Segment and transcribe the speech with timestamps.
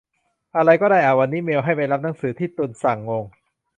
[0.55, 3.23] อะไรก็ได้อ่ะ วันนี้ได้เมลให้ไปรับหนังสือที่ตุลสั่ง งง